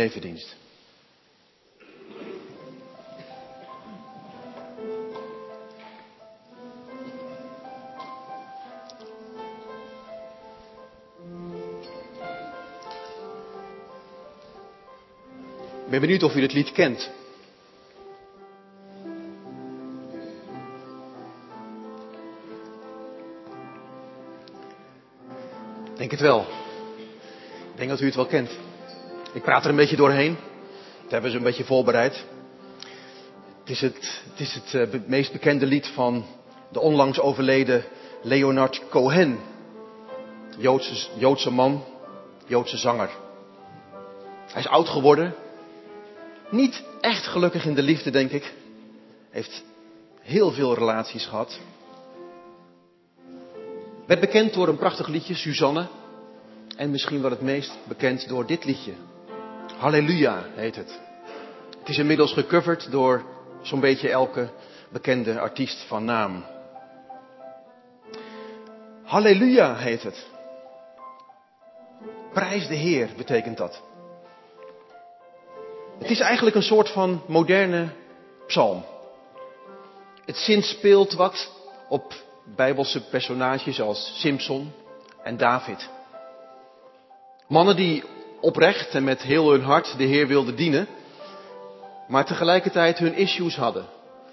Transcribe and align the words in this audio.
Evendienst. 0.00 0.56
Ik 15.84 15.96
ben 15.96 16.00
benieuwd 16.00 16.22
of 16.22 16.34
u 16.34 16.40
dit 16.40 16.52
lied 16.52 16.72
kent. 16.72 17.10
Denk 25.96 26.10
het 26.10 26.20
wel. 26.20 26.40
Ik 26.40 27.76
denk 27.76 27.88
dat 27.88 28.00
u 28.00 28.04
het 28.04 28.14
wel 28.14 28.26
kent. 28.26 28.69
Ik 29.32 29.42
praat 29.42 29.64
er 29.64 29.70
een 29.70 29.76
beetje 29.76 29.96
doorheen. 29.96 30.36
Dat 31.02 31.10
hebben 31.10 31.30
ze 31.30 31.36
een 31.36 31.42
beetje 31.42 31.64
voorbereid. 31.64 32.24
Het 33.60 33.70
is 33.70 33.80
het, 33.80 34.22
het, 34.30 34.40
is 34.40 34.54
het 34.54 34.94
uh, 34.94 35.00
meest 35.06 35.32
bekende 35.32 35.66
lied 35.66 35.86
van 35.86 36.24
de 36.70 36.80
onlangs 36.80 37.20
overleden 37.20 37.84
Leonard 38.22 38.82
Cohen. 38.88 39.38
Joodse, 40.58 41.08
Joodse 41.18 41.50
man, 41.50 41.84
Joodse 42.46 42.76
zanger. 42.76 43.10
Hij 44.46 44.62
is 44.62 44.68
oud 44.68 44.88
geworden. 44.88 45.34
Niet 46.50 46.82
echt 47.00 47.26
gelukkig 47.26 47.64
in 47.64 47.74
de 47.74 47.82
liefde, 47.82 48.10
denk 48.10 48.30
ik. 48.30 48.54
Heeft 49.30 49.64
heel 50.20 50.50
veel 50.50 50.74
relaties 50.74 51.26
gehad. 51.26 51.60
Werd 54.06 54.20
bekend 54.20 54.54
door 54.54 54.68
een 54.68 54.76
prachtig 54.76 55.08
liedje, 55.08 55.34
Suzanne. 55.34 55.86
En 56.76 56.90
misschien 56.90 57.22
wel 57.22 57.30
het 57.30 57.40
meest 57.40 57.78
bekend 57.88 58.28
door 58.28 58.46
dit 58.46 58.64
liedje. 58.64 58.92
Halleluja 59.80 60.44
heet 60.54 60.76
het. 60.76 61.00
Het 61.78 61.88
is 61.88 61.98
inmiddels 61.98 62.32
gecoverd 62.32 62.90
door 62.90 63.24
zo'n 63.62 63.80
beetje 63.80 64.10
elke 64.10 64.50
bekende 64.88 65.40
artiest 65.40 65.86
van 65.86 66.04
naam. 66.04 66.44
Halleluja 69.04 69.76
heet 69.76 70.02
het. 70.02 70.26
Prijs 72.32 72.66
de 72.68 72.74
Heer 72.74 73.08
betekent 73.16 73.56
dat. 73.56 73.82
Het 75.98 76.10
is 76.10 76.20
eigenlijk 76.20 76.56
een 76.56 76.62
soort 76.62 76.90
van 76.90 77.22
moderne 77.26 77.88
psalm. 78.46 78.84
Het 80.24 80.36
zinspeelt 80.36 81.12
wat 81.12 81.52
op 81.88 82.14
bijbelse 82.56 83.08
personages 83.08 83.80
als 83.80 84.20
Simpson 84.20 84.72
en 85.22 85.36
David. 85.36 85.88
Mannen 87.48 87.76
die 87.76 88.04
oprecht 88.40 88.94
en 88.94 89.04
met 89.04 89.22
heel 89.22 89.50
hun 89.50 89.62
hart 89.62 89.98
de 89.98 90.04
Heer 90.04 90.26
wilden 90.26 90.56
dienen, 90.56 90.88
maar 92.08 92.24
tegelijkertijd 92.24 92.98
hun 92.98 93.14
issues 93.14 93.56
hadden. 93.56 93.86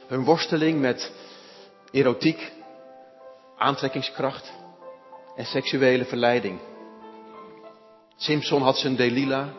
Hun 0.07 0.23
worsteling 0.23 0.79
met 0.79 1.11
erotiek, 1.91 2.51
aantrekkingskracht 3.57 4.51
en 5.35 5.45
seksuele 5.45 6.05
verleiding. 6.05 6.59
Simpson 8.15 8.61
had 8.61 8.77
zijn 8.77 8.95
Delila, 8.95 9.53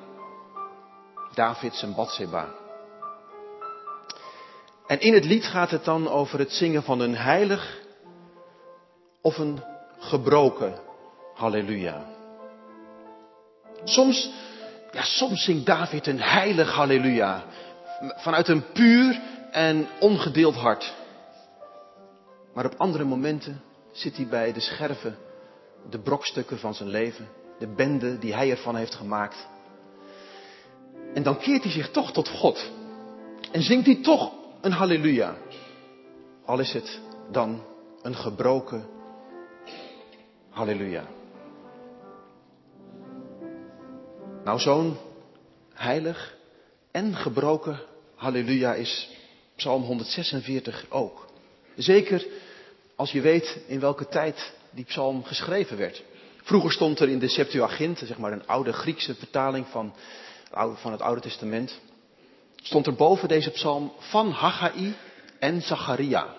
David 1.35 1.75
zijn 1.75 1.95
Bathseba. 1.95 2.49
En 4.87 5.01
in 5.01 5.15
het 5.15 5.25
lied 5.25 5.45
gaat 5.45 5.71
het 5.71 5.85
dan 5.85 6.09
over 6.09 6.39
het 6.39 6.53
zingen 6.53 6.83
van 6.83 7.01
een 7.01 7.17
heilig 7.17 7.79
of 9.23 9.39
een 9.39 9.63
gebroken 9.99 10.79
halleluja. 11.35 12.18
Soms, 13.85 14.31
ja, 14.93 15.03
soms 15.03 15.45
zingt 15.45 15.67
David 15.67 16.07
een 16.07 16.21
heilig 16.21 16.73
halleluja. 16.73 17.45
Vanuit 18.17 18.49
een 18.49 18.73
puur 18.73 19.21
en 19.51 19.89
ongedeeld 20.01 20.55
hart. 20.55 20.95
Maar 22.55 22.65
op 22.65 22.75
andere 22.77 23.05
momenten 23.05 23.63
zit 23.93 24.17
hij 24.17 24.27
bij 24.27 24.53
de 24.53 24.61
scherven, 24.61 25.17
de 25.91 25.99
brokstukken 25.99 26.59
van 26.59 26.75
zijn 26.75 26.89
leven, 26.89 27.29
de 27.59 27.67
bende 27.67 28.19
die 28.19 28.35
hij 28.35 28.51
ervan 28.51 28.77
heeft 28.77 28.95
gemaakt. 28.95 29.47
En 31.15 31.23
dan 31.23 31.39
keert 31.39 31.63
hij 31.63 31.73
zich 31.73 31.91
toch 31.91 32.13
tot 32.13 32.29
God. 32.29 32.71
En 33.53 33.63
zingt 33.63 33.87
hij 33.87 34.03
toch 34.03 34.33
een 34.61 34.73
halleluja. 34.73 35.37
Al 36.45 36.59
is 36.59 36.73
het 36.73 37.01
dan 37.31 37.63
een 38.03 38.15
gebroken 38.15 38.87
halleluja. 40.51 41.05
Nou, 44.45 44.59
zo'n 44.59 44.97
heilig 45.75 46.37
en 46.91 47.17
gebroken 47.17 47.81
halleluja 48.15 48.75
is 48.75 49.09
Psalm 49.57 49.83
146 49.83 50.87
ook. 50.89 51.27
Zeker 51.77 52.27
als 52.97 53.13
je 53.13 53.21
weet 53.21 53.59
in 53.67 53.81
welke 53.81 54.09
tijd 54.09 54.53
die 54.71 54.85
psalm 54.85 55.25
geschreven 55.25 55.77
werd. 55.77 56.03
Vroeger 56.43 56.73
stond 56.73 57.01
er 57.01 57.09
in 57.09 57.19
de 57.19 57.29
Septuagint, 57.29 57.99
zeg 57.99 58.19
maar 58.19 58.33
een 58.33 58.47
oude 58.47 58.73
Griekse 58.73 59.15
vertaling 59.15 59.67
van, 59.67 59.95
van 60.75 60.93
het 60.93 61.01
Oude 61.01 61.21
Testament, 61.21 61.79
stond 62.63 62.87
er 62.87 62.95
boven 62.95 63.29
deze 63.29 63.51
psalm 63.51 63.93
van 63.99 64.31
Haggai 64.31 64.95
en 65.39 65.63
Zacharia. 65.63 66.35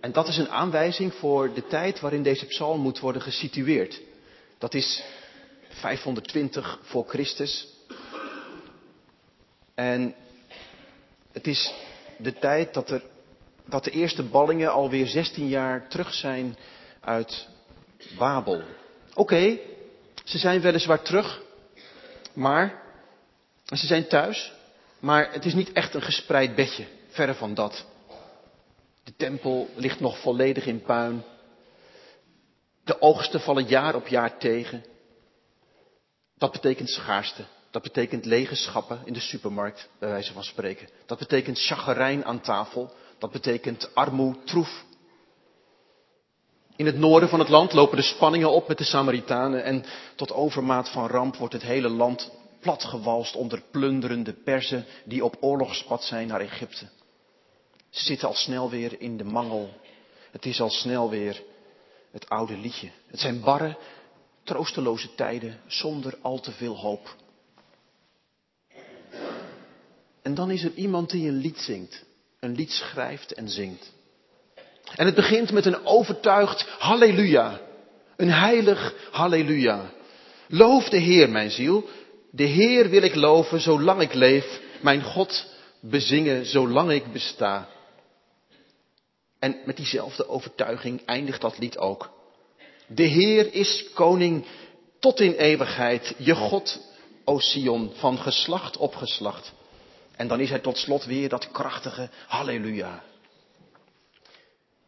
En 0.00 0.12
dat 0.12 0.28
is 0.28 0.36
een 0.36 0.50
aanwijzing 0.50 1.14
voor 1.14 1.54
de 1.54 1.66
tijd 1.66 2.00
waarin 2.00 2.22
deze 2.22 2.46
psalm 2.46 2.80
moet 2.80 2.98
worden 2.98 3.22
gesitueerd. 3.22 4.00
Dat 4.58 4.74
is 4.74 5.04
520 5.80 6.78
voor 6.82 7.04
Christus. 7.08 7.68
En 9.74 10.14
het 11.32 11.46
is 11.46 11.72
de 12.18 12.32
tijd 12.32 12.74
dat, 12.74 12.90
er, 12.90 13.02
dat 13.64 13.84
de 13.84 13.90
eerste 13.90 14.22
ballingen 14.22 14.72
alweer 14.72 15.06
16 15.06 15.48
jaar 15.48 15.88
terug 15.88 16.14
zijn 16.14 16.56
uit 17.00 17.48
Babel. 18.18 18.62
Oké, 19.14 19.58
ze 20.24 20.38
zijn 20.38 20.60
weliswaar 20.60 21.02
terug, 21.02 21.42
maar 22.32 22.82
ze 23.64 23.86
zijn 23.86 24.06
thuis, 24.06 24.52
maar 24.98 25.32
het 25.32 25.44
is 25.44 25.54
niet 25.54 25.72
echt 25.72 25.94
een 25.94 26.02
gespreid 26.02 26.54
bedje, 26.54 26.86
verre 27.08 27.34
van 27.34 27.54
dat. 27.54 27.86
De 29.04 29.12
tempel 29.16 29.68
ligt 29.74 30.00
nog 30.00 30.18
volledig 30.18 30.66
in 30.66 30.82
puin. 30.82 31.22
De 32.84 33.00
oogsten 33.00 33.40
vallen 33.40 33.64
jaar 33.64 33.94
op 33.94 34.06
jaar 34.06 34.38
tegen. 34.38 34.84
Dat 36.38 36.52
betekent 36.52 36.88
schaarste. 36.88 37.44
Dat 37.70 37.82
betekent 37.82 38.24
lege 38.24 38.54
schappen 38.54 39.00
in 39.04 39.12
de 39.12 39.20
supermarkt, 39.20 39.88
bij 39.98 40.08
wijze 40.08 40.32
van 40.32 40.44
spreken. 40.44 40.88
Dat 41.06 41.18
betekent 41.18 41.58
chagrijn 41.58 42.24
aan 42.24 42.40
tafel. 42.40 42.92
Dat 43.18 43.32
betekent 43.32 43.94
armoe, 43.94 44.36
troef. 44.44 44.84
In 46.76 46.86
het 46.86 46.98
noorden 46.98 47.28
van 47.28 47.38
het 47.38 47.48
land 47.48 47.72
lopen 47.72 47.96
de 47.96 48.02
spanningen 48.02 48.50
op 48.50 48.68
met 48.68 48.78
de 48.78 48.84
Samaritanen 48.84 49.64
en 49.64 49.84
tot 50.14 50.32
overmaat 50.32 50.90
van 50.90 51.06
ramp 51.06 51.36
wordt 51.36 51.54
het 51.54 51.62
hele 51.62 51.88
land 51.88 52.30
platgewalst 52.60 53.34
onder 53.34 53.62
plunderende 53.70 54.32
Perzen 54.32 54.86
die 55.04 55.24
op 55.24 55.36
oorlogspad 55.40 56.04
zijn 56.04 56.26
naar 56.26 56.40
Egypte. 56.40 56.88
Ze 57.90 58.04
zitten 58.04 58.28
al 58.28 58.34
snel 58.34 58.70
weer 58.70 59.00
in 59.00 59.16
de 59.16 59.24
mangel. 59.24 59.70
Het 60.30 60.46
is 60.46 60.60
al 60.60 60.70
snel 60.70 61.10
weer 61.10 61.42
het 62.10 62.28
oude 62.28 62.56
liedje. 62.56 62.90
Het 63.06 63.20
zijn 63.20 63.40
barre, 63.40 63.76
troosteloze 64.46 65.14
tijden 65.14 65.60
zonder 65.66 66.14
al 66.20 66.40
te 66.40 66.52
veel 66.52 66.76
hoop. 66.76 67.16
En 70.22 70.34
dan 70.34 70.50
is 70.50 70.64
er 70.64 70.72
iemand 70.74 71.10
die 71.10 71.28
een 71.28 71.36
lied 71.36 71.58
zingt, 71.58 72.04
een 72.40 72.54
lied 72.54 72.70
schrijft 72.70 73.32
en 73.32 73.48
zingt. 73.48 73.92
En 74.94 75.06
het 75.06 75.14
begint 75.14 75.52
met 75.52 75.66
een 75.66 75.84
overtuigd 75.84 76.68
halleluja, 76.78 77.60
een 78.16 78.30
heilig 78.30 78.94
halleluja. 79.10 79.92
Loof 80.48 80.88
de 80.88 80.98
Heer, 80.98 81.30
mijn 81.30 81.50
ziel. 81.50 81.88
De 82.30 82.44
Heer 82.44 82.90
wil 82.90 83.02
ik 83.02 83.14
loven 83.14 83.60
zolang 83.60 84.00
ik 84.00 84.14
leef, 84.14 84.60
mijn 84.80 85.02
God 85.02 85.46
bezingen 85.80 86.46
zolang 86.46 86.90
ik 86.90 87.12
besta. 87.12 87.68
En 89.38 89.56
met 89.64 89.76
diezelfde 89.76 90.28
overtuiging 90.28 91.04
eindigt 91.04 91.40
dat 91.40 91.58
lied 91.58 91.78
ook. 91.78 92.15
De 92.86 93.02
Heer 93.02 93.52
is 93.52 93.84
koning 93.94 94.46
tot 94.98 95.20
in 95.20 95.32
eeuwigheid, 95.32 96.14
je 96.18 96.34
God, 96.34 96.80
o 97.24 97.38
Sion, 97.38 97.90
van 97.94 98.18
geslacht 98.18 98.76
op 98.76 98.94
geslacht. 98.94 99.52
En 100.16 100.28
dan 100.28 100.40
is 100.40 100.50
hij 100.50 100.58
tot 100.58 100.78
slot 100.78 101.04
weer 101.04 101.28
dat 101.28 101.50
krachtige 101.50 102.08
halleluja. 102.26 103.02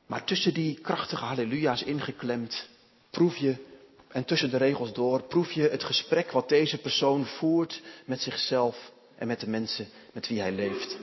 Maar 0.06 0.24
tussen 0.24 0.54
die 0.54 0.74
krachtige 0.80 1.24
halleluja's 1.24 1.82
ingeklemd, 1.82 2.68
proef 3.10 3.36
je, 3.36 3.56
en 4.08 4.24
tussen 4.24 4.50
de 4.50 4.56
regels 4.56 4.92
door, 4.92 5.22
proef 5.22 5.52
je 5.52 5.68
het 5.68 5.84
gesprek 5.84 6.30
wat 6.30 6.48
deze 6.48 6.78
persoon 6.78 7.26
voert 7.26 7.82
met 8.04 8.20
zichzelf 8.20 8.92
en 9.16 9.26
met 9.26 9.40
de 9.40 9.48
mensen 9.48 9.88
met 10.12 10.28
wie 10.28 10.40
hij 10.40 10.52
leeft. 10.52 10.96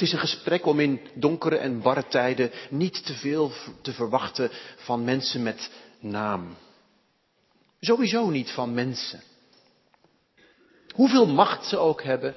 Het 0.00 0.08
is 0.08 0.14
een 0.14 0.28
gesprek 0.28 0.66
om 0.66 0.80
in 0.80 1.00
donkere 1.14 1.56
en 1.56 1.82
barre 1.82 2.06
tijden 2.06 2.50
niet 2.70 3.06
te 3.06 3.14
veel 3.14 3.52
te 3.82 3.92
verwachten 3.92 4.50
van 4.76 5.04
mensen 5.04 5.42
met 5.42 5.70
naam. 5.98 6.56
Sowieso 7.80 8.30
niet 8.30 8.50
van 8.50 8.74
mensen. 8.74 9.22
Hoeveel 10.94 11.26
macht 11.26 11.66
ze 11.66 11.78
ook 11.78 12.02
hebben, 12.02 12.34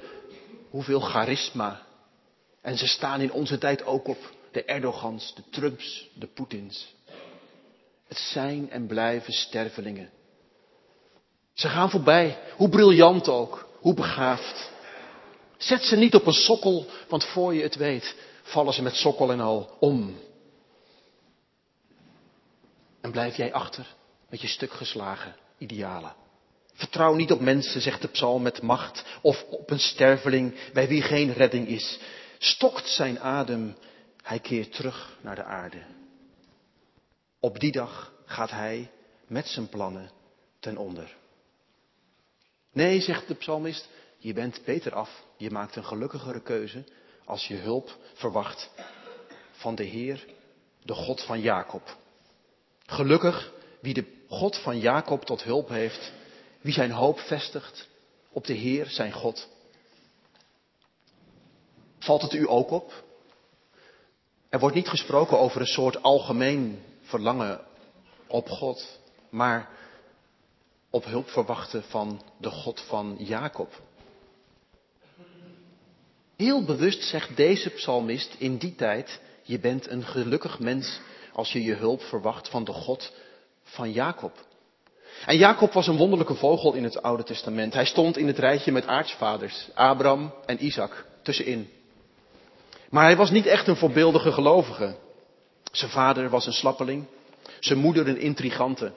hoeveel 0.70 1.00
charisma. 1.00 1.82
En 2.62 2.76
ze 2.76 2.86
staan 2.86 3.20
in 3.20 3.32
onze 3.32 3.58
tijd 3.58 3.84
ook 3.84 4.08
op 4.08 4.32
de 4.52 4.64
Erdogans, 4.64 5.34
de 5.34 5.42
Trumps, 5.50 6.08
de 6.14 6.26
Poetins. 6.26 6.94
Het 8.08 8.18
zijn 8.18 8.70
en 8.70 8.86
blijven 8.86 9.32
stervelingen. 9.32 10.10
Ze 11.54 11.68
gaan 11.68 11.90
voorbij, 11.90 12.38
hoe 12.56 12.68
briljant 12.68 13.28
ook, 13.28 13.68
hoe 13.80 13.94
begaafd. 13.94 14.72
Zet 15.64 15.82
ze 15.84 15.96
niet 15.96 16.14
op 16.14 16.26
een 16.26 16.32
sokkel, 16.32 16.86
want 17.08 17.24
voor 17.24 17.54
je 17.54 17.62
het 17.62 17.76
weet, 17.76 18.16
vallen 18.42 18.72
ze 18.72 18.82
met 18.82 18.94
sokkel 18.94 19.32
en 19.32 19.40
al 19.40 19.76
om. 19.80 20.18
En 23.00 23.10
blijf 23.10 23.36
jij 23.36 23.52
achter 23.52 23.94
met 24.28 24.40
je 24.40 24.46
stuk 24.46 24.72
geslagen 24.72 25.36
idealen. 25.58 26.14
Vertrouw 26.74 27.14
niet 27.14 27.32
op 27.32 27.40
mensen, 27.40 27.80
zegt 27.80 28.02
de 28.02 28.08
psalm 28.08 28.42
met 28.42 28.62
macht, 28.62 29.04
of 29.22 29.44
op 29.50 29.70
een 29.70 29.80
sterveling 29.80 30.72
bij 30.72 30.88
wie 30.88 31.02
geen 31.02 31.32
redding 31.32 31.68
is. 31.68 31.98
Stokt 32.38 32.88
zijn 32.88 33.20
adem, 33.20 33.76
hij 34.22 34.38
keert 34.38 34.72
terug 34.72 35.18
naar 35.20 35.34
de 35.34 35.44
aarde. 35.44 35.82
Op 37.40 37.60
die 37.60 37.72
dag 37.72 38.12
gaat 38.24 38.50
hij 38.50 38.90
met 39.26 39.46
zijn 39.46 39.68
plannen 39.68 40.10
ten 40.60 40.76
onder. 40.76 41.16
Nee, 42.72 43.00
zegt 43.00 43.28
de 43.28 43.34
psalmist, 43.34 43.88
je 44.18 44.32
bent 44.32 44.60
beter 44.64 44.94
af. 44.94 45.23
Je 45.36 45.50
maakt 45.50 45.76
een 45.76 45.84
gelukkigere 45.84 46.40
keuze 46.42 46.84
als 47.24 47.46
je 47.46 47.54
hulp 47.54 47.96
verwacht 48.14 48.70
van 49.50 49.74
de 49.74 49.84
Heer, 49.84 50.26
de 50.82 50.94
God 50.94 51.22
van 51.22 51.40
Jacob. 51.40 51.96
Gelukkig 52.86 53.52
wie 53.80 53.94
de 53.94 54.22
God 54.28 54.58
van 54.58 54.78
Jacob 54.78 55.24
tot 55.24 55.42
hulp 55.42 55.68
heeft, 55.68 56.12
wie 56.60 56.72
zijn 56.72 56.90
hoop 56.90 57.18
vestigt 57.18 57.88
op 58.30 58.46
de 58.46 58.52
Heer, 58.52 58.86
zijn 58.86 59.12
God. 59.12 59.48
Valt 61.98 62.22
het 62.22 62.32
u 62.32 62.48
ook 62.48 62.70
op? 62.70 63.04
Er 64.48 64.58
wordt 64.58 64.74
niet 64.74 64.88
gesproken 64.88 65.38
over 65.38 65.60
een 65.60 65.66
soort 65.66 66.02
algemeen 66.02 66.82
verlangen 67.02 67.60
op 68.26 68.48
God, 68.48 68.98
maar 69.30 69.68
op 70.90 71.04
hulp 71.04 71.28
verwachten 71.28 71.82
van 71.82 72.22
de 72.36 72.50
God 72.50 72.80
van 72.80 73.16
Jacob. 73.18 73.80
Heel 76.44 76.64
bewust 76.64 77.02
zegt 77.02 77.36
deze 77.36 77.70
psalmist 77.70 78.34
in 78.38 78.56
die 78.56 78.74
tijd, 78.74 79.20
je 79.42 79.58
bent 79.58 79.90
een 79.90 80.04
gelukkig 80.04 80.58
mens 80.58 81.00
als 81.32 81.52
je 81.52 81.62
je 81.62 81.74
hulp 81.74 82.02
verwacht 82.02 82.48
van 82.48 82.64
de 82.64 82.72
God 82.72 83.12
van 83.62 83.92
Jacob. 83.92 84.32
En 85.26 85.36
Jacob 85.36 85.72
was 85.72 85.86
een 85.86 85.96
wonderlijke 85.96 86.34
vogel 86.34 86.74
in 86.74 86.84
het 86.84 87.02
Oude 87.02 87.22
Testament. 87.22 87.74
Hij 87.74 87.84
stond 87.84 88.16
in 88.16 88.26
het 88.26 88.38
rijtje 88.38 88.72
met 88.72 88.86
aartsvaders, 88.86 89.68
Abraham 89.74 90.34
en 90.46 90.64
Isaac, 90.64 91.06
tussenin. 91.22 91.70
Maar 92.90 93.04
hij 93.04 93.16
was 93.16 93.30
niet 93.30 93.46
echt 93.46 93.68
een 93.68 93.76
voorbeeldige 93.76 94.32
gelovige. 94.32 94.96
Zijn 95.72 95.90
vader 95.90 96.30
was 96.30 96.46
een 96.46 96.52
slappeling, 96.52 97.04
zijn 97.60 97.78
moeder 97.78 98.08
een 98.08 98.20
intrigante, 98.20 98.92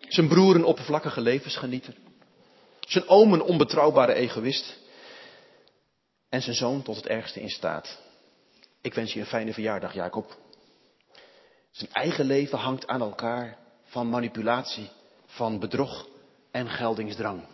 zijn 0.00 0.28
broer 0.28 0.54
een 0.54 0.64
oppervlakkige 0.64 1.20
levensgenieter, 1.20 1.94
zijn 2.80 3.08
oom 3.08 3.32
een 3.32 3.42
onbetrouwbare 3.42 4.12
egoïst 4.14 4.86
en 6.28 6.42
zijn 6.42 6.56
zoon 6.56 6.82
tot 6.82 6.96
het 6.96 7.06
ergste 7.06 7.40
in 7.40 7.50
staat. 7.50 7.98
Ik 8.80 8.94
wens 8.94 9.12
je 9.12 9.20
een 9.20 9.26
fijne 9.26 9.52
verjaardag, 9.52 9.94
Jacob. 9.94 10.36
Zijn 11.70 11.92
eigen 11.92 12.24
leven 12.24 12.58
hangt 12.58 12.86
aan 12.86 13.00
elkaar 13.00 13.58
van 13.84 14.08
manipulatie, 14.08 14.90
van 15.26 15.58
bedrog 15.58 16.08
en 16.50 16.70
geldingsdrang. 16.70 17.46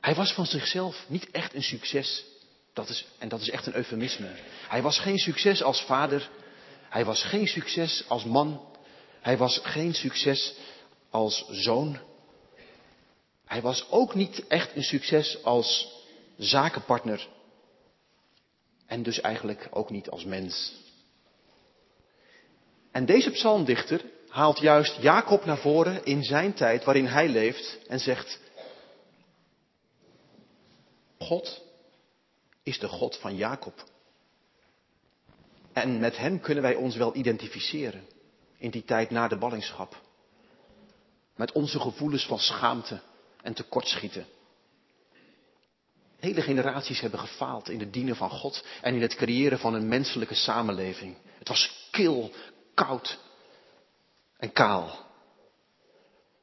Hij 0.00 0.14
was 0.14 0.32
van 0.32 0.46
zichzelf 0.46 1.04
niet 1.08 1.30
echt 1.30 1.54
een 1.54 1.62
succes. 1.62 2.24
Dat 2.72 2.88
is, 2.88 3.06
en 3.18 3.28
dat 3.28 3.40
is 3.40 3.50
echt 3.50 3.66
een 3.66 3.74
eufemisme. 3.74 4.28
Hij 4.68 4.82
was 4.82 4.98
geen 4.98 5.18
succes 5.18 5.62
als 5.62 5.82
vader. 5.82 6.30
Hij 6.88 7.04
was 7.04 7.22
geen 7.22 7.46
succes 7.46 8.04
als 8.08 8.24
man. 8.24 8.76
Hij 9.20 9.36
was 9.36 9.58
geen 9.58 9.94
succes 9.94 10.54
als 11.10 11.46
zoon. 11.50 11.98
Hij 13.44 13.62
was 13.62 13.90
ook 13.90 14.14
niet 14.14 14.46
echt 14.46 14.76
een 14.76 14.82
succes 14.82 15.42
als 15.42 15.93
zakenpartner. 16.36 17.28
En 18.86 19.02
dus 19.02 19.20
eigenlijk 19.20 19.68
ook 19.70 19.90
niet 19.90 20.10
als 20.10 20.24
mens. 20.24 20.82
En 22.90 23.04
deze 23.06 23.30
psalmdichter 23.30 24.04
haalt 24.28 24.58
juist 24.58 24.96
Jacob 24.96 25.44
naar 25.44 25.58
voren 25.58 26.04
in 26.04 26.22
zijn 26.22 26.54
tijd 26.54 26.84
waarin 26.84 27.06
hij 27.06 27.28
leeft 27.28 27.78
en 27.88 28.00
zegt, 28.00 28.40
God 31.18 31.62
is 32.62 32.78
de 32.78 32.88
God 32.88 33.16
van 33.16 33.36
Jacob. 33.36 33.84
En 35.72 35.98
met 35.98 36.16
hem 36.16 36.40
kunnen 36.40 36.62
wij 36.62 36.74
ons 36.74 36.96
wel 36.96 37.16
identificeren 37.16 38.06
in 38.58 38.70
die 38.70 38.84
tijd 38.84 39.10
na 39.10 39.28
de 39.28 39.36
ballingschap. 39.36 40.02
Met 41.36 41.52
onze 41.52 41.80
gevoelens 41.80 42.26
van 42.26 42.38
schaamte 42.38 43.00
en 43.42 43.54
tekortschieten. 43.54 44.26
Hele 46.24 46.42
generaties 46.42 47.00
hebben 47.00 47.20
gefaald 47.20 47.68
in 47.68 47.80
het 47.80 47.92
dienen 47.92 48.16
van 48.16 48.30
God 48.30 48.64
en 48.80 48.94
in 48.94 49.02
het 49.02 49.14
creëren 49.14 49.58
van 49.58 49.74
een 49.74 49.88
menselijke 49.88 50.34
samenleving. 50.34 51.16
Het 51.38 51.48
was 51.48 51.88
kil, 51.90 52.32
koud 52.74 53.18
en 54.36 54.52
kaal. 54.52 54.98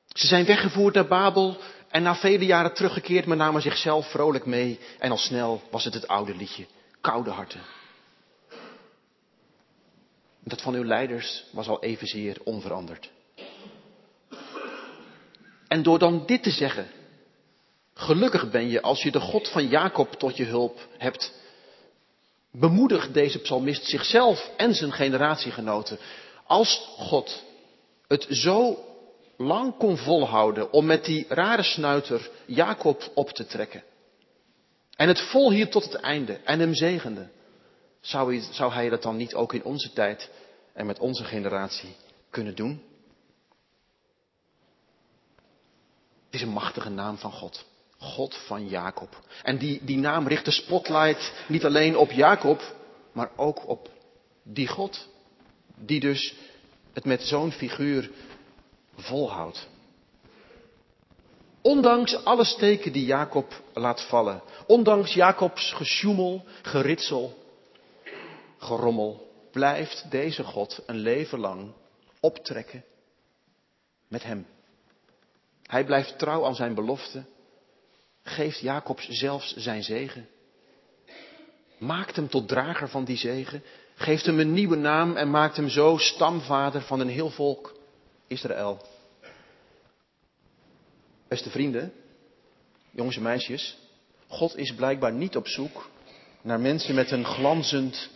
Ze 0.08 0.28
zijn 0.28 0.46
weggevoerd 0.46 0.94
naar 0.94 1.08
Babel 1.08 1.58
en 1.90 2.04
na 2.04 2.16
vele 2.16 2.46
jaren 2.46 2.74
teruggekeerd, 2.74 3.26
maar 3.26 3.38
namen 3.38 3.62
zichzelf 3.62 4.12
vrolijk 4.12 4.46
mee. 4.46 4.80
En 5.00 5.12
al 5.12 5.18
snel 5.18 5.62
was 5.72 5.84
het 5.84 5.94
het 5.94 6.08
oude 6.08 6.36
liedje, 6.36 6.66
koude 7.02 7.30
harten. 7.30 7.62
Dat 10.44 10.62
van 10.62 10.74
uw 10.74 10.86
leiders 10.86 11.44
was 11.52 11.68
al 11.68 11.84
evenzeer 11.84 12.38
onveranderd. 12.44 13.12
En 15.68 15.84
door 15.84 16.00
dan 16.00 16.26
dit 16.26 16.44
te 16.44 16.52
zeggen, 16.52 16.88
gelukkig 17.94 18.52
ben 18.52 18.70
je 18.70 18.82
als 18.82 19.04
je 19.04 19.12
de 19.12 19.20
God 19.20 19.48
van 19.48 19.68
Jacob 19.68 20.14
tot 20.14 20.38
je 20.38 20.46
hulp 20.46 20.88
hebt, 20.98 21.34
bemoedigt 22.52 23.14
deze 23.14 23.40
psalmist 23.40 23.86
zichzelf 23.86 24.52
en 24.58 24.76
zijn 24.76 24.92
generatiegenoten. 24.92 26.00
Als 26.46 26.94
God 26.98 27.44
het 28.08 28.26
zo 28.30 28.86
lang 29.38 29.78
kon 29.78 29.98
volhouden 29.98 30.72
om 30.72 30.86
met 30.86 31.06
die 31.06 31.26
rare 31.30 31.64
snuiter 31.64 32.30
Jacob 32.46 33.12
op 33.14 33.30
te 33.30 33.46
trekken. 33.46 33.84
En 34.96 35.08
het 35.08 35.22
volhield 35.22 35.72
tot 35.72 35.84
het 35.84 35.96
einde 35.96 36.34
en 36.34 36.60
hem 36.60 36.74
zegende. 36.74 37.30
Zou 38.02 38.36
hij, 38.36 38.54
zou 38.54 38.72
hij 38.72 38.90
dat 38.90 39.02
dan 39.02 39.18
niet 39.18 39.34
ook 39.34 39.54
in 39.54 39.64
onze 39.64 39.94
tijd 39.94 40.30
en 40.74 40.86
met 40.86 41.00
onze 41.00 41.24
generatie 41.24 41.96
kunnen 42.30 42.56
doen? 42.56 42.84
Het 46.26 46.40
is 46.40 46.42
een 46.42 46.54
machtige 46.54 46.90
naam 46.90 47.18
van 47.18 47.32
God. 47.32 47.66
God 48.02 48.36
van 48.36 48.68
Jacob. 48.68 49.20
En 49.44 49.58
die, 49.58 49.80
die 49.84 49.98
naam 49.98 50.28
richt 50.28 50.46
de 50.46 50.52
spotlight 50.52 51.34
niet 51.48 51.66
alleen 51.66 51.98
op 51.98 52.12
Jacob, 52.12 52.76
maar 53.12 53.32
ook 53.36 53.68
op 53.68 53.90
die 54.44 54.68
God. 54.68 55.10
Die 55.76 56.00
dus 56.00 56.36
het 56.94 57.06
met 57.06 57.22
zo'n 57.22 57.52
figuur 57.52 58.12
volhoudt. 58.96 59.68
Ondanks 61.62 62.24
alle 62.26 62.44
steken 62.44 62.92
die 62.92 63.06
Jacob 63.06 63.62
laat 63.74 64.02
vallen, 64.02 64.42
ondanks 64.68 65.14
Jacobs 65.14 65.74
gesjoemel, 65.74 66.46
geritsel, 66.62 67.38
gerommel, 68.58 69.32
blijft 69.52 70.12
deze 70.12 70.44
God 70.44 70.84
een 70.86 70.96
leven 70.96 71.40
lang 71.40 71.72
optrekken 72.20 72.84
met 74.08 74.24
hem. 74.24 74.48
Hij 75.64 75.86
blijft 75.86 76.20
trouw 76.20 76.46
aan 76.46 76.56
zijn 76.56 76.74
belofte, 76.74 77.26
geeft 78.24 78.60
Jacobs 78.60 79.08
zelfs 79.10 79.56
zijn 79.56 79.84
zegen, 79.84 80.28
maakt 81.78 82.16
hem 82.16 82.30
tot 82.30 82.48
drager 82.48 82.90
van 82.90 83.04
die 83.04 83.18
zegen, 83.18 83.64
geeft 83.96 84.26
hem 84.26 84.40
een 84.40 84.54
nieuwe 84.54 84.76
naam 84.76 85.16
en 85.16 85.30
maakt 85.30 85.56
hem 85.56 85.70
zo 85.70 85.98
stamvader 85.98 86.82
van 86.82 87.00
een 87.00 87.10
heel 87.10 87.30
volk, 87.30 87.76
Israël. 88.28 88.82
Beste 91.28 91.50
vrienden, 91.50 91.94
jongens 92.92 93.16
en 93.16 93.22
meisjes, 93.22 93.78
God 94.28 94.58
is 94.58 94.74
blijkbaar 94.74 95.14
niet 95.14 95.36
op 95.36 95.48
zoek 95.48 95.90
naar 96.42 96.60
mensen 96.60 96.96
met 96.96 97.12
een 97.12 97.26
glanzend, 97.26 98.10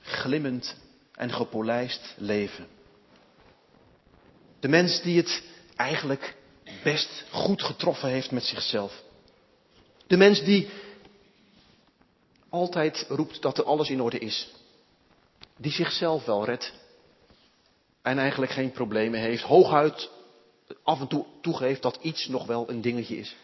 glimmend 0.00 0.76
en 1.14 1.32
gepolijst 1.32 2.14
leven. 2.16 2.66
De 4.60 4.68
mens 4.68 5.02
die 5.02 5.16
het 5.16 5.42
eigenlijk 5.76 6.36
best 6.82 7.24
goed 7.30 7.62
getroffen 7.62 8.08
heeft 8.08 8.30
met 8.30 8.44
zichzelf. 8.44 9.02
De 10.08 10.16
mens 10.16 10.44
die 10.44 10.68
altijd 12.48 13.06
roept 13.08 13.42
dat 13.42 13.58
er 13.58 13.64
alles 13.64 13.90
in 13.90 14.02
orde 14.02 14.18
is 14.18 14.48
die 15.56 15.72
zichzelf 15.72 16.24
wel 16.24 16.44
redt. 16.44 16.72
En 18.02 18.18
eigenlijk 18.18 18.52
geen 18.52 18.72
problemen 18.72 19.20
heeft. 19.20 19.42
Hooguit 19.42 20.10
af 20.82 21.00
en 21.00 21.08
toe 21.08 21.24
toegeeft 21.40 21.82
dat 21.82 21.98
iets 22.02 22.26
nog 22.26 22.46
wel 22.46 22.70
een 22.70 22.80
dingetje 22.80 23.16
is. 23.16 23.36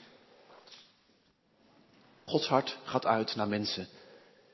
Gods 2.25 2.49
hart 2.49 2.78
gaat 2.85 3.06
uit 3.06 3.37
naar 3.37 3.49
mensen 3.49 3.88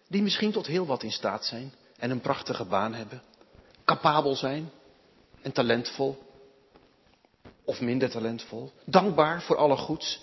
die 0.08 0.22
misschien 0.22 0.52
tot 0.52 0.66
heel 0.66 0.86
wat 0.86 1.02
in 1.02 1.12
staat 1.12 1.44
zijn 1.44 1.72
en 1.96 2.10
een 2.10 2.20
prachtige 2.20 2.64
baan 2.64 2.94
hebben, 2.94 3.22
capabel 3.84 4.34
zijn 4.34 4.70
en 5.42 5.52
talentvol 5.52 6.18
of 7.64 7.80
minder 7.80 8.10
talentvol, 8.10 8.72
dankbaar 8.84 9.42
voor 9.42 9.56
alle 9.56 9.76
goeds, 9.76 10.20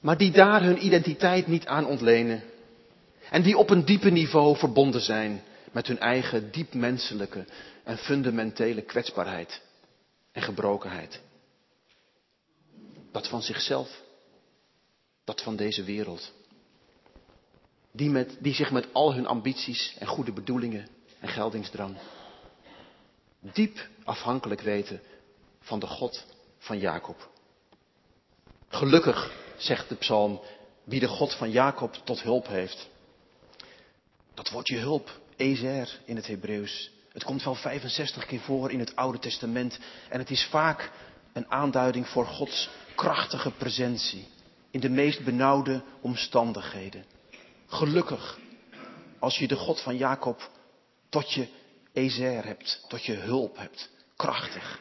maar 0.00 0.16
die 0.16 0.30
daar 0.30 0.62
hun 0.62 0.84
identiteit 0.84 1.46
niet 1.46 1.66
aan 1.66 1.86
ontlenen 1.86 2.42
en 3.30 3.42
die 3.42 3.58
op 3.58 3.70
een 3.70 3.84
diepe 3.84 4.10
niveau 4.10 4.56
verbonden 4.56 5.00
zijn 5.00 5.42
met 5.72 5.86
hun 5.86 5.98
eigen 5.98 6.50
diep 6.50 6.74
menselijke 6.74 7.44
en 7.84 7.98
fundamentele 7.98 8.82
kwetsbaarheid 8.82 9.62
en 10.32 10.42
gebrokenheid. 10.42 11.20
Dat 13.12 13.28
van 13.28 13.42
zichzelf, 13.42 14.02
dat 15.24 15.42
van 15.42 15.56
deze 15.56 15.84
wereld. 15.84 16.32
Die, 17.92 18.10
met, 18.10 18.36
die 18.38 18.54
zich 18.54 18.70
met 18.70 18.86
al 18.92 19.14
hun 19.14 19.26
ambities 19.26 19.96
en 19.98 20.06
goede 20.06 20.32
bedoelingen 20.32 20.88
en 21.20 21.28
geldingsdrang 21.28 21.96
diep 23.40 23.88
afhankelijk 24.04 24.60
weten 24.60 25.00
van 25.60 25.78
de 25.78 25.86
God 25.86 26.24
van 26.58 26.78
Jacob. 26.78 27.28
Gelukkig, 28.68 29.32
zegt 29.62 29.88
de 29.88 29.94
psalm, 29.94 30.40
wie 30.84 31.00
de 31.00 31.08
God 31.08 31.34
van 31.34 31.50
Jacob 31.50 31.94
tot 32.04 32.22
hulp 32.22 32.46
heeft. 32.46 32.88
Dat 34.34 34.50
wordt 34.50 34.68
je 34.68 34.78
hulp, 34.78 35.20
Ezer 35.36 36.00
in 36.04 36.16
het 36.16 36.26
Hebreeuws. 36.26 36.90
Het 37.12 37.24
komt 37.24 37.44
wel 37.44 37.54
65 37.54 38.26
keer 38.26 38.40
voor 38.40 38.70
in 38.70 38.78
het 38.78 38.96
Oude 38.96 39.18
Testament 39.18 39.78
en 40.08 40.18
het 40.18 40.30
is 40.30 40.44
vaak 40.44 40.90
een 41.32 41.50
aanduiding 41.50 42.08
voor 42.08 42.26
Gods 42.26 42.68
krachtige 42.94 43.50
presentie 43.50 44.28
in 44.70 44.80
de 44.80 44.88
meest 44.88 45.24
benauwde 45.24 45.82
omstandigheden. 46.00 47.04
Gelukkig 47.66 48.38
als 49.18 49.38
je 49.38 49.48
de 49.48 49.56
God 49.56 49.80
van 49.80 49.96
Jacob 49.96 50.50
tot 51.08 51.32
je 51.32 51.48
Ezer 51.92 52.44
hebt, 52.44 52.84
tot 52.88 53.04
je 53.04 53.14
hulp 53.14 53.56
hebt. 53.56 53.90
Krachtig, 54.16 54.80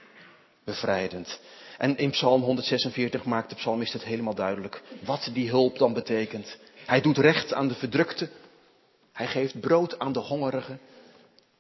bevrijdend. 0.64 1.40
En 1.80 1.98
in 1.98 2.10
Psalm 2.10 2.42
146 2.42 3.26
maakt 3.26 3.50
de 3.50 3.56
psalmist 3.56 3.94
het 3.94 4.04
helemaal 4.04 4.36
duidelijk 4.36 4.82
wat 5.06 5.30
die 5.34 5.50
hulp 5.50 5.78
dan 5.78 5.94
betekent. 5.94 6.58
Hij 6.86 7.02
doet 7.02 7.18
recht 7.18 7.54
aan 7.54 7.68
de 7.68 7.74
verdrukte. 7.74 8.30
Hij 9.12 9.28
geeft 9.28 9.60
brood 9.60 10.00
aan 10.00 10.12
de 10.14 10.20
hongerigen. 10.20 10.80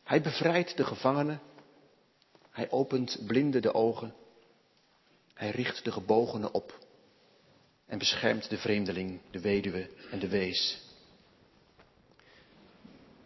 Hij 0.03 0.21
bevrijdt 0.21 0.77
de 0.77 0.83
gevangenen. 0.83 1.41
Hij 2.51 2.71
opent 2.71 3.19
blinden 3.27 3.61
de 3.61 3.73
ogen. 3.73 4.13
Hij 5.33 5.49
richt 5.49 5.83
de 5.83 5.91
gebogenen 5.91 6.53
op. 6.53 6.79
En 7.85 7.97
beschermt 7.97 8.49
de 8.49 8.57
vreemdeling, 8.57 9.19
de 9.31 9.39
weduwe 9.39 9.89
en 10.11 10.19
de 10.19 10.27
wees. 10.27 10.81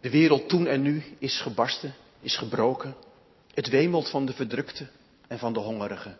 De 0.00 0.10
wereld 0.10 0.48
toen 0.48 0.66
en 0.66 0.82
nu 0.82 1.02
is 1.18 1.40
gebarsten, 1.40 1.94
is 2.20 2.36
gebroken. 2.36 2.94
Het 3.54 3.68
wemelt 3.68 4.10
van 4.10 4.26
de 4.26 4.32
verdrukte 4.32 4.88
en 5.28 5.38
van 5.38 5.52
de 5.52 5.60
hongerigen. 5.60 6.18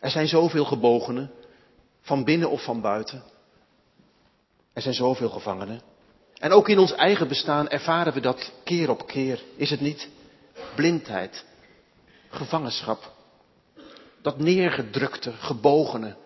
Er 0.00 0.10
zijn 0.10 0.28
zoveel 0.28 0.64
gebogenen, 0.64 1.30
van 2.00 2.24
binnen 2.24 2.50
of 2.50 2.64
van 2.64 2.80
buiten. 2.80 3.22
Er 4.72 4.82
zijn 4.82 4.94
zoveel 4.94 5.28
gevangenen. 5.28 5.82
En 6.38 6.52
ook 6.52 6.68
in 6.68 6.78
ons 6.78 6.92
eigen 6.92 7.28
bestaan 7.28 7.68
ervaren 7.68 8.12
we 8.12 8.20
dat 8.20 8.52
keer 8.64 8.90
op 8.90 9.06
keer, 9.06 9.42
is 9.56 9.70
het 9.70 9.80
niet? 9.80 10.08
Blindheid, 10.74 11.44
gevangenschap, 12.28 13.12
dat 14.22 14.38
neergedrukte, 14.38 15.32
gebogene, 15.32 16.16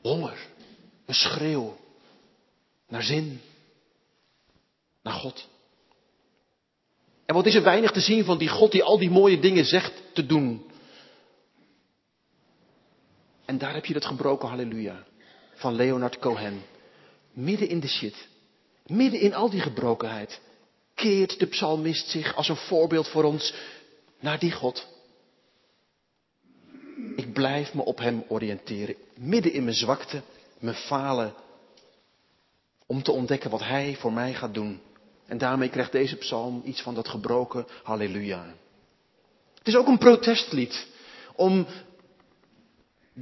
honger, 0.00 0.46
een 1.06 1.14
schreeuw 1.14 1.76
naar 2.88 3.02
zin, 3.02 3.40
naar 5.02 5.14
God. 5.14 5.48
En 7.26 7.34
wat 7.34 7.46
is 7.46 7.54
er 7.54 7.62
weinig 7.62 7.90
te 7.90 8.00
zien 8.00 8.24
van 8.24 8.38
die 8.38 8.48
God 8.48 8.72
die 8.72 8.82
al 8.82 8.98
die 8.98 9.10
mooie 9.10 9.38
dingen 9.38 9.64
zegt 9.64 10.02
te 10.12 10.26
doen. 10.26 10.67
En 13.48 13.58
daar 13.58 13.74
heb 13.74 13.84
je 13.84 13.92
dat 13.92 14.04
gebroken 14.04 14.48
halleluja 14.48 15.04
van 15.54 15.74
Leonard 15.74 16.18
Cohen. 16.18 16.62
Midden 17.32 17.68
in 17.68 17.80
de 17.80 17.88
shit, 17.88 18.28
midden 18.86 19.20
in 19.20 19.34
al 19.34 19.50
die 19.50 19.60
gebrokenheid, 19.60 20.40
keert 20.94 21.38
de 21.38 21.46
psalmist 21.46 22.08
zich 22.08 22.34
als 22.34 22.48
een 22.48 22.56
voorbeeld 22.56 23.08
voor 23.08 23.24
ons 23.24 23.54
naar 24.20 24.38
die 24.38 24.52
God. 24.52 24.86
Ik 27.16 27.32
blijf 27.32 27.74
me 27.74 27.84
op 27.84 27.98
Hem 27.98 28.24
oriënteren, 28.28 28.96
midden 29.14 29.52
in 29.52 29.64
mijn 29.64 29.76
zwakte, 29.76 30.22
mijn 30.58 30.76
falen, 30.76 31.34
om 32.86 33.02
te 33.02 33.12
ontdekken 33.12 33.50
wat 33.50 33.62
Hij 33.64 33.96
voor 33.96 34.12
mij 34.12 34.34
gaat 34.34 34.54
doen. 34.54 34.80
En 35.26 35.38
daarmee 35.38 35.68
krijgt 35.68 35.92
deze 35.92 36.16
psalm 36.16 36.62
iets 36.64 36.82
van 36.82 36.94
dat 36.94 37.08
gebroken 37.08 37.66
halleluja. 37.82 38.54
Het 39.58 39.66
is 39.66 39.76
ook 39.76 39.86
een 39.86 39.98
protestlied 39.98 40.86
om 41.34 41.66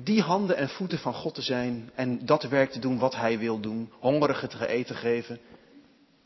die 0.03 0.23
handen 0.23 0.57
en 0.57 0.69
voeten 0.69 0.99
van 0.99 1.15
God 1.15 1.35
te 1.35 1.43
zijn 1.43 1.91
en 1.95 2.27
dat 2.27 2.43
werk 2.43 2.71
te 2.71 2.79
doen 2.79 2.99
wat 2.99 3.15
Hij 3.15 3.39
wil 3.39 3.61
doen. 3.61 3.93
Hongerigen 3.99 4.49
te 4.49 4.67
eten 4.67 4.97
geven, 4.97 5.41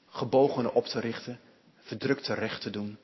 gebogenen 0.08 0.74
op 0.74 0.84
te 0.84 1.00
richten, 1.00 1.40
verdrukte 1.76 2.34
recht 2.34 2.62
te 2.62 2.70
doen. 2.70 2.98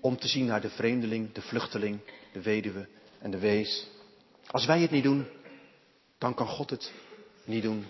Om 0.00 0.18
te 0.18 0.28
zien 0.28 0.46
naar 0.46 0.60
de 0.60 0.70
vreemdeling, 0.70 1.32
de 1.32 1.42
vluchteling, 1.42 2.00
de 2.32 2.42
weduwe 2.42 2.88
en 3.18 3.30
de 3.30 3.38
wees. 3.38 3.88
Als 4.46 4.66
wij 4.66 4.80
het 4.80 4.90
niet 4.90 5.04
doen, 5.04 5.26
dan 6.18 6.34
kan 6.34 6.46
God 6.46 6.70
het 6.70 6.92
niet 7.44 7.62
doen. 7.62 7.86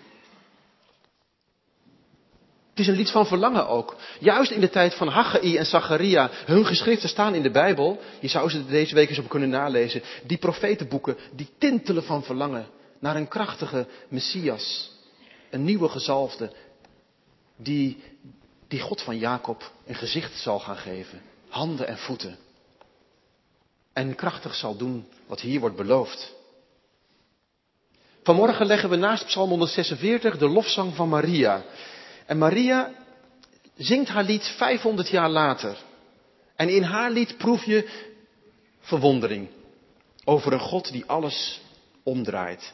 Is 2.81 2.87
een 2.87 2.95
lied 2.95 3.11
van 3.11 3.27
verlangen 3.27 3.67
ook. 3.67 3.95
Juist 4.19 4.51
in 4.51 4.59
de 4.59 4.69
tijd 4.69 4.93
van 4.93 5.07
Haggai 5.07 5.57
en 5.57 5.65
Zacharia. 5.65 6.29
Hun 6.45 6.65
geschriften 6.65 7.09
staan 7.09 7.35
in 7.35 7.41
de 7.41 7.51
Bijbel. 7.51 7.99
Je 8.19 8.27
zou 8.27 8.49
ze 8.49 8.65
deze 8.65 8.95
week 8.95 9.09
eens 9.09 9.19
op 9.19 9.29
kunnen 9.29 9.49
nalezen. 9.49 10.01
Die 10.23 10.37
profetenboeken, 10.37 11.17
die 11.35 11.49
tintelen 11.57 12.03
van 12.03 12.23
verlangen 12.23 12.67
naar 12.99 13.15
een 13.15 13.27
krachtige 13.27 13.87
Messias. 14.07 14.91
Een 15.49 15.63
nieuwe 15.63 15.89
gezalfde. 15.89 16.51
Die, 17.57 18.03
die 18.67 18.79
God 18.79 19.01
van 19.01 19.17
Jacob 19.17 19.71
een 19.85 19.95
gezicht 19.95 20.37
zal 20.37 20.59
gaan 20.59 20.77
geven. 20.77 21.21
Handen 21.49 21.87
en 21.87 21.97
voeten. 21.97 22.37
En 23.93 24.15
krachtig 24.15 24.55
zal 24.55 24.77
doen 24.77 25.05
wat 25.27 25.41
hier 25.41 25.59
wordt 25.59 25.75
beloofd. 25.75 26.33
Vanmorgen 28.23 28.65
leggen 28.65 28.89
we 28.89 28.95
naast 28.95 29.25
Psalm 29.25 29.49
146 29.49 30.37
de 30.37 30.47
lofzang 30.47 30.95
van 30.95 31.09
Maria. 31.09 31.63
En 32.31 32.37
Maria 32.37 32.91
zingt 33.77 34.09
haar 34.09 34.23
lied 34.23 34.43
500 34.43 35.09
jaar 35.09 35.29
later. 35.29 35.77
En 36.55 36.69
in 36.69 36.83
haar 36.83 37.11
lied 37.11 37.37
proef 37.37 37.63
je 37.63 37.89
verwondering 38.79 39.49
over 40.23 40.53
een 40.53 40.59
God 40.59 40.91
die 40.91 41.05
alles 41.05 41.61
omdraait. 42.03 42.73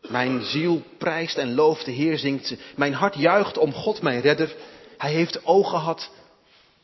Mijn 0.00 0.44
ziel 0.44 0.82
prijst 0.98 1.36
en 1.36 1.54
looft 1.54 1.84
de 1.84 1.90
Heer, 1.90 2.18
zingt. 2.18 2.54
Mijn 2.76 2.94
hart 2.94 3.14
juicht 3.14 3.58
om 3.58 3.72
God, 3.72 4.02
mijn 4.02 4.20
redder. 4.20 4.54
Hij 4.98 5.12
heeft 5.12 5.46
oog 5.46 5.70
gehad 5.70 6.10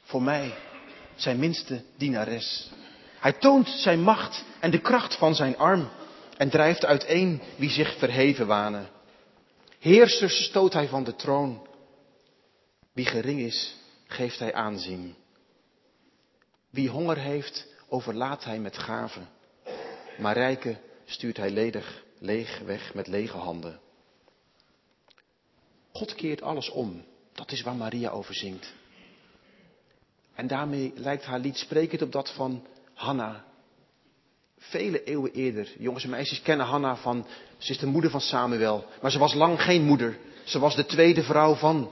voor 0.03 0.23
mij, 0.23 0.55
zijn 1.15 1.39
minste 1.39 1.83
dienares. 1.97 2.71
Hij 3.19 3.33
toont 3.33 3.69
zijn 3.69 4.01
macht 4.01 4.45
en 4.61 4.71
de 4.71 4.81
kracht 4.81 5.17
van 5.17 5.35
zijn 5.35 5.59
arm 5.59 5.89
en 6.37 6.51
drijft 6.51 6.85
uiteen 6.85 7.43
wie 7.57 7.71
zich 7.71 7.99
verheven 7.99 8.47
wanen. 8.47 8.92
Heersers 9.83 10.45
stoot 10.45 10.73
hij 10.73 10.89
van 10.89 11.05
de 11.05 11.15
troon. 11.15 11.67
Wie 12.93 13.07
gering 13.07 13.41
is, 13.41 13.77
geeft 14.07 14.39
hij 14.39 14.55
aanzien. 14.55 15.15
Wie 16.71 16.89
honger 16.89 17.19
heeft, 17.19 17.67
overlaat 17.89 18.45
hij 18.45 18.59
met 18.59 18.79
gaven. 18.79 19.29
Maar 20.19 20.35
rijken 20.35 20.81
stuurt 21.05 21.37
hij 21.37 21.51
ledig, 21.51 22.05
leeg 22.19 22.59
weg 22.59 22.95
met 22.95 23.07
lege 23.07 23.37
handen. 23.37 23.81
God 25.93 26.15
keert 26.15 26.43
alles 26.43 26.71
om. 26.71 27.05
Dat 27.33 27.53
is 27.53 27.63
waar 27.63 27.77
Maria 27.77 28.11
over 28.11 28.35
zingt. 28.35 28.75
En 30.35 30.47
daarmee 30.47 30.93
lijkt 30.95 31.25
haar 31.25 31.41
lied 31.41 31.57
sprekend 31.57 32.03
op 32.03 32.13
dat 32.13 32.35
van 32.35 32.67
Hanna 32.95 33.45
vele 34.63 35.05
eeuwen 35.05 35.33
eerder. 35.33 35.69
Jongens 35.79 36.05
en 36.05 36.11
meisjes 36.11 36.43
kennen 36.43 36.67
Hanna 36.67 36.97
van, 36.97 37.27
ze 37.59 37.71
is 37.71 37.79
de 37.79 37.87
moeder 37.87 38.11
van 38.11 38.21
Samuel. 38.21 38.85
Maar 39.01 39.11
ze 39.11 39.19
was 39.19 39.35
lang 39.35 39.63
geen 39.63 39.83
moeder. 39.83 40.19
Ze 40.45 40.59
was 40.59 40.77
de 40.77 40.87
tweede 40.87 41.23
vrouw 41.23 41.55
van. 41.55 41.91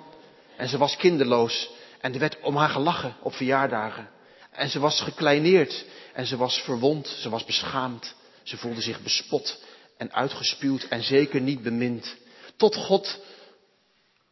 En 0.57 0.69
ze 0.69 0.79
was 0.79 0.97
kinderloos. 0.97 1.71
En 2.01 2.13
er 2.13 2.19
werd 2.19 2.41
om 2.41 2.57
haar 2.57 2.69
gelachen 2.69 3.17
op 3.23 3.35
verjaardagen. 3.35 4.09
En 4.51 4.69
ze 4.69 4.79
was 4.79 5.01
gekleineerd. 5.01 5.85
En 6.13 6.27
ze 6.27 6.37
was 6.37 6.59
verwond. 6.59 7.07
Ze 7.07 7.29
was 7.29 7.45
beschaamd. 7.45 8.15
Ze 8.43 8.57
voelde 8.57 8.81
zich 8.81 9.03
bespot 9.03 9.63
en 9.97 10.13
uitgespuwd 10.13 10.87
en 10.89 11.03
zeker 11.03 11.41
niet 11.41 11.63
bemind. 11.63 12.17
Tot 12.57 12.77
God 12.77 13.21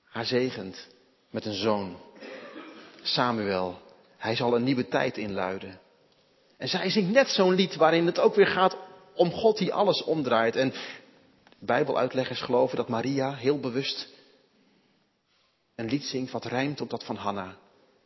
haar 0.04 0.24
zegent 0.24 0.86
met 1.30 1.44
een 1.44 1.54
zoon. 1.54 1.96
Samuel. 3.02 3.80
Hij 4.16 4.36
zal 4.36 4.56
een 4.56 4.64
nieuwe 4.64 4.88
tijd 4.88 5.16
inluiden. 5.16 5.80
En 6.58 6.68
zij 6.68 6.90
zingt 6.90 7.10
net 7.10 7.28
zo'n 7.28 7.54
lied 7.54 7.76
waarin 7.76 8.06
het 8.06 8.18
ook 8.18 8.34
weer 8.34 8.46
gaat 8.46 8.76
om 9.14 9.32
God 9.32 9.58
die 9.58 9.72
alles 9.72 10.04
omdraait. 10.04 10.56
En 10.56 10.72
Bijbeluitleggers 11.58 12.40
geloven 12.40 12.76
dat 12.76 12.88
Maria 12.88 13.34
heel 13.34 13.60
bewust 13.60 14.08
een 15.74 15.88
lied 15.88 16.04
zingt 16.04 16.32
wat 16.32 16.44
rijmt 16.44 16.80
op 16.80 16.90
dat 16.90 17.04
van 17.04 17.16
Hanna. 17.16 17.56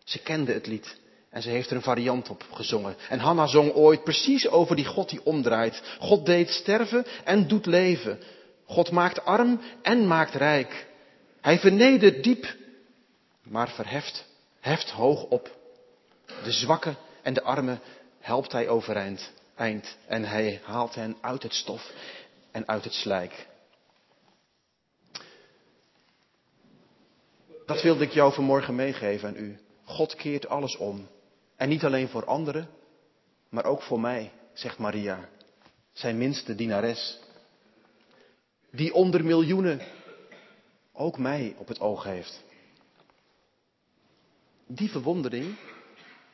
Ze 0.04 0.18
kende 0.18 0.52
het 0.52 0.66
lied 0.66 1.00
en 1.30 1.42
ze 1.42 1.48
heeft 1.48 1.70
er 1.70 1.76
een 1.76 1.82
variant 1.82 2.28
op 2.28 2.44
gezongen. 2.52 2.96
En 3.08 3.18
Hanna 3.18 3.46
zong 3.46 3.72
ooit 3.72 4.04
precies 4.04 4.48
over 4.48 4.76
die 4.76 4.84
God 4.84 5.08
die 5.08 5.24
omdraait. 5.24 5.82
God 5.98 6.26
deed 6.26 6.50
sterven 6.50 7.06
en 7.24 7.48
doet 7.48 7.66
leven. 7.66 8.18
God 8.64 8.90
maakt 8.90 9.24
arm 9.24 9.60
en 9.82 10.06
maakt 10.06 10.34
rijk. 10.34 10.86
Hij 11.40 11.58
vernedert 11.58 12.24
diep, 12.24 12.56
maar 13.42 13.68
verheft, 13.68 14.24
heft 14.60 14.90
hoog 14.90 15.22
op. 15.22 15.56
De 16.44 16.52
zwakken 16.52 16.96
en 17.22 17.34
de 17.34 17.42
armen 17.42 17.80
helpt 18.22 18.52
hij 18.52 18.68
overeind. 18.68 19.32
Eind, 19.54 19.96
en 20.06 20.24
hij 20.24 20.60
haalt 20.64 20.94
hen 20.94 21.16
uit 21.20 21.42
het 21.42 21.54
stof 21.54 21.92
en 22.50 22.68
uit 22.68 22.84
het 22.84 22.92
slijk. 22.92 23.46
Dat 27.66 27.82
wilde 27.82 28.04
ik 28.04 28.10
jou 28.10 28.32
vanmorgen 28.32 28.74
meegeven 28.74 29.28
aan 29.28 29.36
u. 29.36 29.58
God 29.84 30.14
keert 30.14 30.48
alles 30.48 30.76
om. 30.76 31.08
En 31.56 31.68
niet 31.68 31.84
alleen 31.84 32.08
voor 32.08 32.24
anderen, 32.24 32.68
maar 33.48 33.64
ook 33.64 33.82
voor 33.82 34.00
mij, 34.00 34.32
zegt 34.52 34.78
Maria, 34.78 35.28
zijn 35.92 36.18
minste 36.18 36.54
dienares. 36.54 37.18
Die 38.70 38.94
onder 38.94 39.24
miljoenen 39.24 39.80
ook 40.92 41.18
mij 41.18 41.54
op 41.58 41.68
het 41.68 41.80
oog 41.80 42.04
heeft. 42.04 42.42
Die 44.66 44.90
verwondering 44.90 45.56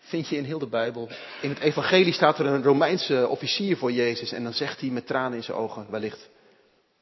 vind 0.09 0.29
je 0.29 0.37
in 0.37 0.45
heel 0.45 0.59
de 0.59 0.69
Bijbel. 0.69 1.09
In 1.41 1.49
het 1.49 1.59
Evangelie 1.59 2.13
staat 2.13 2.39
er 2.39 2.47
een 2.47 2.63
Romeinse 2.63 3.29
officier 3.29 3.77
voor 3.77 3.93
Jezus 3.93 4.33
en 4.33 4.43
dan 4.43 4.53
zegt 4.53 4.81
hij 4.81 4.91
met 4.91 5.07
tranen 5.07 5.37
in 5.37 5.45
zijn 5.45 5.57
ogen 5.57 5.91
wellicht: 5.91 6.29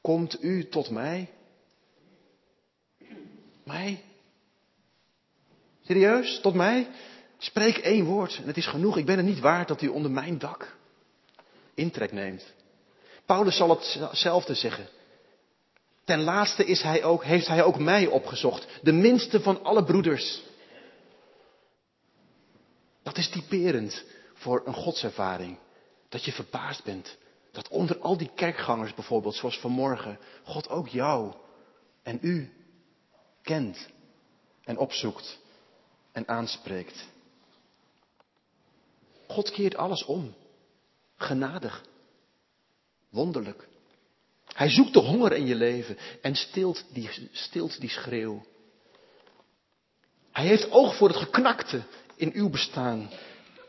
Komt 0.01 0.43
u 0.43 0.67
tot 0.69 0.89
mij? 0.89 1.29
Mij? 3.63 4.03
Serieus? 5.85 6.39
Tot 6.41 6.53
mij? 6.53 6.87
Spreek 7.37 7.77
één 7.77 8.05
woord 8.05 8.37
en 8.41 8.47
het 8.47 8.57
is 8.57 8.67
genoeg. 8.67 8.97
Ik 8.97 9.05
ben 9.05 9.17
het 9.17 9.25
niet 9.25 9.39
waard 9.39 9.67
dat 9.67 9.81
u 9.81 9.87
onder 9.87 10.11
mijn 10.11 10.37
dak 10.37 10.75
intrek 11.73 12.11
neemt. 12.11 12.53
Paulus 13.25 13.55
zal 13.55 13.69
hetzelfde 13.69 14.53
zeggen. 14.53 14.87
Ten 16.03 16.23
laatste 16.23 16.65
is 16.65 16.81
hij 16.81 17.03
ook, 17.03 17.23
heeft 17.23 17.47
hij 17.47 17.63
ook 17.63 17.79
mij 17.79 18.07
opgezocht, 18.07 18.67
de 18.81 18.91
minste 18.91 19.41
van 19.41 19.63
alle 19.63 19.83
broeders. 19.83 20.41
Dat 23.07 23.17
is 23.17 23.29
typerend 23.29 24.03
voor 24.33 24.61
een 24.65 24.73
godservaring. 24.73 25.57
Dat 26.09 26.23
je 26.25 26.31
verbaasd 26.31 26.83
bent. 26.83 27.17
Dat 27.51 27.67
onder 27.67 27.99
al 27.99 28.17
die 28.17 28.31
kerkgangers 28.35 28.93
bijvoorbeeld, 28.93 29.35
zoals 29.35 29.59
vanmorgen, 29.59 30.19
God 30.43 30.69
ook 30.69 30.87
jou 30.87 31.33
en 32.03 32.19
u 32.21 32.53
kent 33.41 33.89
en 34.63 34.77
opzoekt 34.77 35.39
en 36.11 36.27
aanspreekt. 36.27 37.07
God 39.27 39.51
keert 39.51 39.75
alles 39.75 40.05
om. 40.05 40.35
Genadig. 41.17 41.83
Wonderlijk. 43.09 43.67
Hij 44.45 44.69
zoekt 44.69 44.93
de 44.93 44.99
honger 44.99 45.31
in 45.31 45.45
je 45.45 45.55
leven 45.55 45.97
en 46.21 46.35
stilt 46.35 46.85
die, 46.93 47.29
stilt 47.31 47.79
die 47.79 47.89
schreeuw. 47.89 48.45
Hij 50.31 50.45
heeft 50.45 50.71
oog 50.71 50.95
voor 50.95 51.07
het 51.07 51.17
geknakte 51.17 51.83
in 52.17 52.31
uw 52.33 52.49
bestaan 52.49 53.09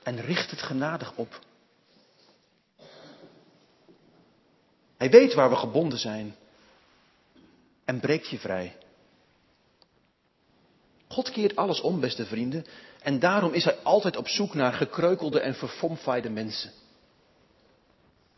en 0.02 0.20
richt 0.20 0.50
het 0.50 0.62
genadig 0.62 1.12
op. 1.16 1.40
Hij 4.96 5.10
weet 5.10 5.34
waar 5.34 5.50
we 5.50 5.56
gebonden 5.56 5.98
zijn 5.98 6.34
en 7.84 8.00
breekt 8.00 8.28
je 8.28 8.38
vrij. 8.38 8.76
God 11.08 11.30
keert 11.30 11.56
alles 11.56 11.80
om, 11.80 12.00
beste 12.00 12.26
vrienden, 12.26 12.66
en 13.02 13.18
daarom 13.18 13.52
is 13.52 13.64
hij 13.64 13.76
altijd 13.82 14.16
op 14.16 14.28
zoek 14.28 14.54
naar 14.54 14.72
gekreukelde 14.72 15.40
en 15.40 15.54
verfomfaaide 15.54 16.30
mensen. 16.30 16.72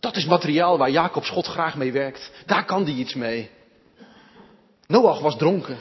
Dat 0.01 0.17
is 0.17 0.27
materiaal 0.27 0.79
waar 0.79 0.91
Jacobs 0.91 1.31
God 1.31 1.47
graag 1.47 1.77
mee 1.77 1.93
werkt. 1.93 2.31
Daar 2.47 2.65
kan 2.65 2.83
hij 2.85 2.93
iets 2.93 3.15
mee. 3.15 3.51
Noach 4.87 5.21
was 5.21 5.37
dronken. 5.37 5.79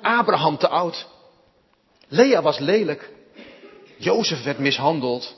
Abraham 0.00 0.58
te 0.58 0.68
oud. 0.68 1.08
Lea 2.08 2.42
was 2.42 2.58
lelijk. 2.58 3.10
Jozef 4.02 4.42
werd 4.42 4.58
mishandeld. 4.58 5.36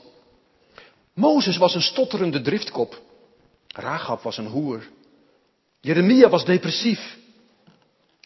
Mozes 1.13 1.57
was 1.57 1.75
een 1.75 1.81
stotterende 1.81 2.41
driftkop. 2.41 3.01
Rahab 3.67 4.21
was 4.21 4.37
een 4.37 4.47
hoer. 4.47 4.89
Jeremia 5.79 6.29
was 6.29 6.45
depressief. 6.45 7.17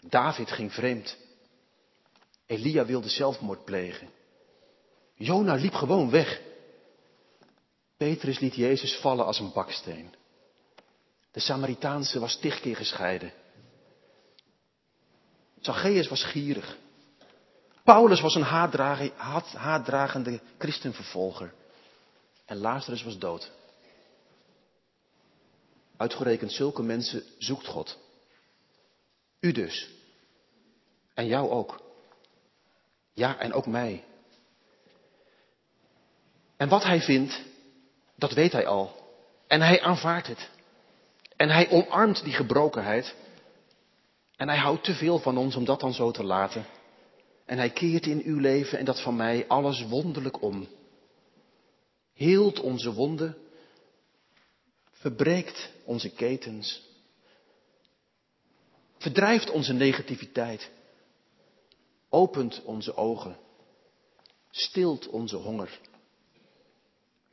David 0.02 0.52
ging 0.52 0.73
vreemd. 0.73 1.17
Elia 2.45 2.86
wilde 2.86 3.10
zelfmoord 3.10 3.65
plegen. 3.65 4.10
Jona 5.15 5.54
liep 5.54 5.73
gewoon 5.73 6.10
weg. 6.10 6.41
Petrus 7.97 8.39
liet 8.39 8.56
Jezus 8.56 8.95
vallen 8.95 9.25
als 9.25 9.39
een 9.39 9.52
baksteen. 9.54 10.15
De 11.32 11.39
Samaritaanse 11.39 12.19
was 12.19 12.39
tig 12.39 12.60
keer 12.60 12.75
gescheiden. 12.75 13.34
Zacchaeus 15.62 16.08
was 16.08 16.23
gierig. 16.23 16.78
Paulus 17.89 18.21
was 18.21 18.36
een 18.36 18.43
haatdragende 19.56 20.39
christenvervolger. 20.58 21.54
En 22.45 22.58
Lazarus 22.58 23.04
was 23.04 23.17
dood. 23.17 23.52
Uitgerekend 25.97 26.52
zulke 26.52 26.82
mensen 26.82 27.23
zoekt 27.38 27.67
God. 27.67 27.97
U 29.39 29.52
dus. 29.52 29.89
En 31.13 31.28
jou 31.28 31.49
ook. 31.49 31.82
Ja, 33.13 33.39
en 33.39 33.54
ook 33.54 33.65
mij. 33.65 34.04
En 36.58 36.69
wat 36.69 36.84
hij 36.84 37.02
vindt, 37.02 37.41
dat 38.15 38.32
weet 38.32 38.52
hij 38.52 38.67
al. 38.67 38.95
En 39.47 39.62
hij 39.62 39.82
aanvaardt 39.82 40.28
het. 40.28 40.49
En 41.36 41.49
hij 41.49 41.69
omarmt 41.69 42.23
die 42.23 42.34
gebrokenheid. 42.34 43.15
En 44.36 44.47
hij 44.47 44.58
houdt 44.58 44.84
te 44.84 44.93
veel 44.93 45.19
van 45.19 45.38
ons 45.38 45.56
om 45.56 45.65
dat 45.65 45.80
dan 45.80 45.93
zo 45.93 46.12
te 46.12 46.23
laten. 46.23 46.78
En 47.50 47.58
hij 47.58 47.70
keert 47.70 48.06
in 48.06 48.22
uw 48.24 48.40
leven 48.40 48.80
en 48.80 48.86
dat 48.86 49.02
van 49.02 49.16
mij 49.16 49.48
alles 49.48 49.82
wonderlijk 49.82 50.42
om. 50.42 50.68
Heelt 52.14 52.60
onze 52.60 52.94
wonden. 52.94 53.38
Verbreekt 54.92 55.70
onze 55.84 56.10
ketens. 56.10 56.82
Verdrijft 58.98 59.50
onze 59.50 59.74
negativiteit. 59.74 60.72
Opent 62.10 62.62
onze 62.64 62.96
ogen. 62.96 63.38
Stilt 64.50 65.08
onze 65.08 65.36
honger. 65.36 65.80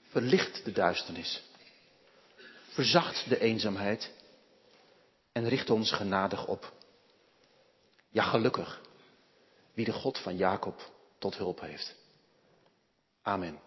Verlicht 0.01 0.65
de 0.65 0.73
duisternis. 0.73 1.43
Verzacht 2.69 3.29
de 3.29 3.41
eenzaamheid. 3.41 4.13
En 5.33 5.49
richt 5.49 5.71
ons 5.71 5.93
genadig 5.93 6.47
op. 6.47 6.73
Ja, 8.11 8.23
gelukkig 8.23 8.85
wie 9.77 9.85
de 9.85 9.93
God 9.93 10.19
van 10.19 10.37
Jacob 10.37 10.93
tot 11.19 11.37
hulp 11.37 11.61
heeft. 11.61 11.97
Amen. 13.23 13.66